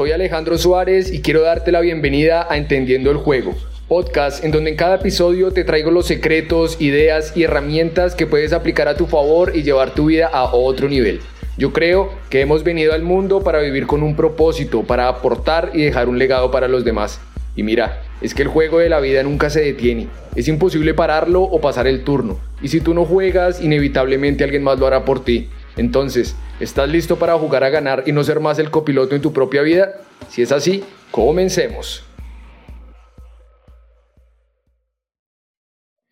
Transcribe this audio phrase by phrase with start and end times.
[0.00, 3.54] Soy Alejandro Suárez y quiero darte la bienvenida a Entendiendo el Juego,
[3.86, 8.54] podcast en donde en cada episodio te traigo los secretos, ideas y herramientas que puedes
[8.54, 11.20] aplicar a tu favor y llevar tu vida a otro nivel.
[11.58, 15.82] Yo creo que hemos venido al mundo para vivir con un propósito, para aportar y
[15.82, 17.20] dejar un legado para los demás.
[17.54, 20.08] Y mira, es que el juego de la vida nunca se detiene.
[20.34, 22.40] Es imposible pararlo o pasar el turno.
[22.62, 25.50] Y si tú no juegas, inevitablemente alguien más lo hará por ti.
[25.76, 29.32] Entonces, ¿estás listo para jugar a ganar y no ser más el copiloto en tu
[29.32, 30.00] propia vida?
[30.28, 32.04] Si es así, comencemos.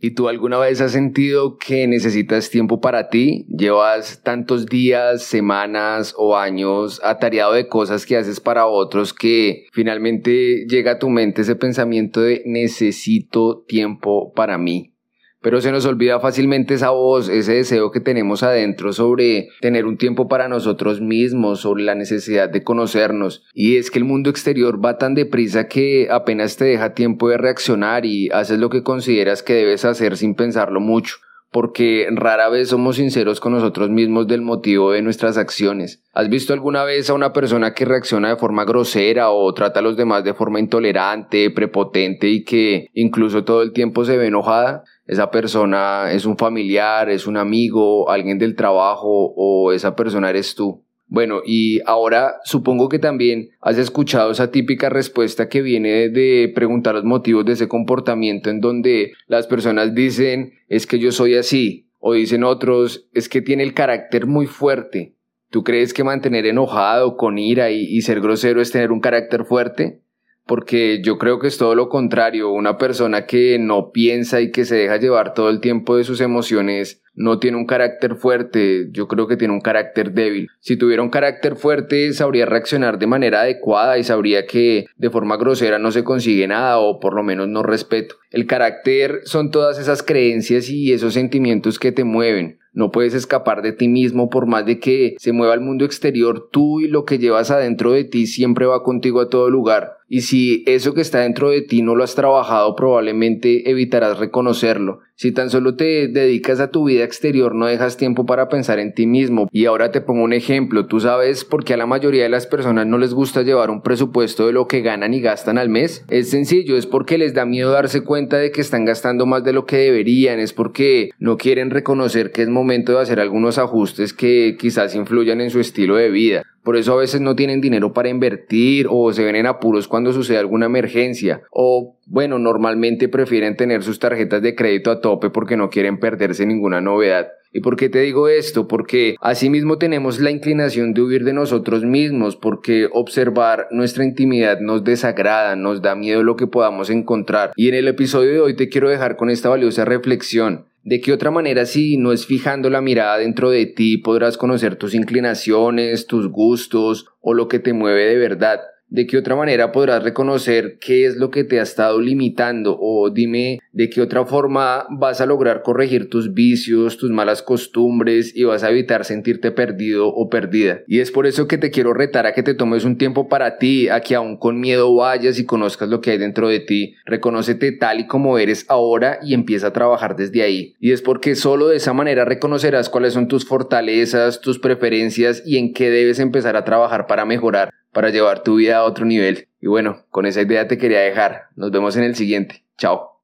[0.00, 3.46] ¿Y tú alguna vez has sentido que necesitas tiempo para ti?
[3.48, 10.66] ¿Llevas tantos días, semanas o años atareado de cosas que haces para otros que finalmente
[10.68, 14.94] llega a tu mente ese pensamiento de necesito tiempo para mí?
[15.40, 19.96] Pero se nos olvida fácilmente esa voz, ese deseo que tenemos adentro sobre tener un
[19.96, 23.44] tiempo para nosotros mismos, sobre la necesidad de conocernos.
[23.54, 27.38] Y es que el mundo exterior va tan deprisa que apenas te deja tiempo de
[27.38, 31.16] reaccionar y haces lo que consideras que debes hacer sin pensarlo mucho
[31.50, 36.02] porque rara vez somos sinceros con nosotros mismos del motivo de nuestras acciones.
[36.12, 39.82] ¿Has visto alguna vez a una persona que reacciona de forma grosera o trata a
[39.82, 44.84] los demás de forma intolerante, prepotente y que incluso todo el tiempo se ve enojada?
[45.08, 50.54] esa persona es un familiar, es un amigo, alguien del trabajo o esa persona eres
[50.54, 50.84] tú.
[51.10, 56.94] Bueno, y ahora supongo que también has escuchado esa típica respuesta que viene de preguntar
[56.94, 61.88] los motivos de ese comportamiento en donde las personas dicen es que yo soy así
[61.98, 65.14] o dicen otros es que tiene el carácter muy fuerte.
[65.50, 69.46] ¿Tú crees que mantener enojado, con ira y, y ser grosero es tener un carácter
[69.46, 70.02] fuerte?
[70.48, 74.64] porque yo creo que es todo lo contrario, una persona que no piensa y que
[74.64, 79.08] se deja llevar todo el tiempo de sus emociones no tiene un carácter fuerte, yo
[79.08, 80.48] creo que tiene un carácter débil.
[80.60, 85.36] Si tuviera un carácter fuerte, sabría reaccionar de manera adecuada y sabría que de forma
[85.36, 88.14] grosera no se consigue nada o por lo menos no respeto.
[88.30, 92.60] El carácter son todas esas creencias y esos sentimientos que te mueven.
[92.72, 96.48] No puedes escapar de ti mismo por más de que se mueva el mundo exterior,
[96.52, 99.96] tú y lo que llevas adentro de ti siempre va contigo a todo lugar.
[100.08, 105.00] Y si eso que está dentro de ti no lo has trabajado, probablemente evitarás reconocerlo.
[105.20, 108.94] Si tan solo te dedicas a tu vida exterior, no dejas tiempo para pensar en
[108.94, 109.48] ti mismo.
[109.50, 110.86] Y ahora te pongo un ejemplo.
[110.86, 113.82] Tú sabes por qué a la mayoría de las personas no les gusta llevar un
[113.82, 116.04] presupuesto de lo que ganan y gastan al mes.
[116.08, 119.52] Es sencillo, es porque les da miedo darse cuenta de que están gastando más de
[119.52, 120.38] lo que deberían.
[120.38, 125.40] Es porque no quieren reconocer que es momento de hacer algunos ajustes que quizás influyan
[125.40, 126.44] en su estilo de vida.
[126.68, 130.12] Por eso a veces no tienen dinero para invertir o se ven en apuros cuando
[130.12, 135.56] sucede alguna emergencia o bueno, normalmente prefieren tener sus tarjetas de crédito a tope porque
[135.56, 137.28] no quieren perderse ninguna novedad.
[137.54, 138.68] ¿Y por qué te digo esto?
[138.68, 144.84] Porque asimismo tenemos la inclinación de huir de nosotros mismos, porque observar nuestra intimidad nos
[144.84, 147.52] desagrada, nos da miedo lo que podamos encontrar.
[147.56, 150.66] Y en el episodio de hoy te quiero dejar con esta valiosa reflexión.
[150.88, 154.76] ¿De qué otra manera si no es fijando la mirada dentro de ti podrás conocer
[154.76, 158.60] tus inclinaciones, tus gustos o lo que te mueve de verdad?
[158.90, 162.78] ¿De qué otra manera podrás reconocer qué es lo que te ha estado limitando?
[162.80, 168.34] O dime de qué otra forma vas a lograr corregir tus vicios, tus malas costumbres
[168.34, 170.80] y vas a evitar sentirte perdido o perdida.
[170.86, 173.58] Y es por eso que te quiero retar a que te tomes un tiempo para
[173.58, 176.94] ti, a que aún con miedo vayas y conozcas lo que hay dentro de ti.
[177.04, 180.76] Reconócete tal y como eres ahora y empieza a trabajar desde ahí.
[180.80, 185.58] Y es porque solo de esa manera reconocerás cuáles son tus fortalezas, tus preferencias y
[185.58, 189.48] en qué debes empezar a trabajar para mejorar para llevar tu vida a otro nivel.
[189.60, 191.48] Y bueno, con esa idea te quería dejar.
[191.56, 192.64] Nos vemos en el siguiente.
[192.76, 193.18] Chao.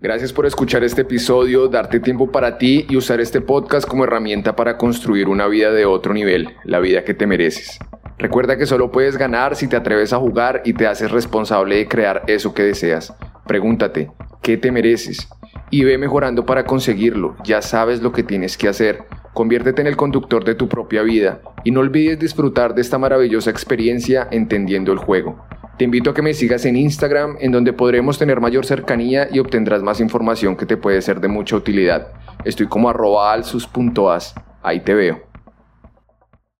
[0.00, 4.54] Gracias por escuchar este episodio, darte tiempo para ti y usar este podcast como herramienta
[4.54, 7.80] para construir una vida de otro nivel, la vida que te mereces.
[8.16, 11.88] Recuerda que solo puedes ganar si te atreves a jugar y te haces responsable de
[11.88, 13.12] crear eso que deseas.
[13.48, 14.10] Pregúntate,
[14.40, 15.28] ¿qué te mereces?
[15.70, 17.36] Y ve mejorando para conseguirlo.
[17.42, 19.04] Ya sabes lo que tienes que hacer.
[19.38, 23.50] Conviértete en el conductor de tu propia vida y no olvides disfrutar de esta maravillosa
[23.50, 25.46] experiencia entendiendo el juego.
[25.78, 29.38] Te invito a que me sigas en Instagram, en donde podremos tener mayor cercanía y
[29.38, 32.08] obtendrás más información que te puede ser de mucha utilidad.
[32.44, 34.34] Estoy como arroba alsus.as.
[34.60, 35.27] Ahí te veo.